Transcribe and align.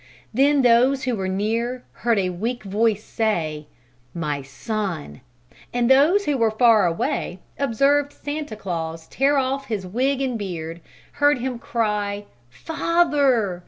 Then 0.33 0.63
those 0.63 1.03
who 1.03 1.15
were 1.15 1.27
near 1.27 1.83
heard 1.91 2.17
a 2.17 2.31
weak 2.31 2.63
voice 2.63 3.03
say, 3.03 3.67
"My 4.15 4.41
son!" 4.41 5.21
and 5.71 5.91
those 5.91 6.25
who 6.25 6.37
were 6.39 6.49
far 6.49 6.87
away 6.87 7.37
observed 7.59 8.11
Santa 8.11 8.55
Claus 8.55 9.05
tear 9.07 9.37
off 9.37 9.67
his 9.67 9.85
wig 9.85 10.19
and 10.19 10.39
beard, 10.39 10.81
heard 11.19 11.37
him 11.37 11.59
cry, 11.59 12.25
"Father!" 12.49 13.59